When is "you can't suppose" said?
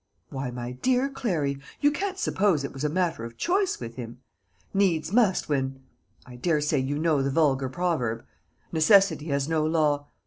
1.79-2.63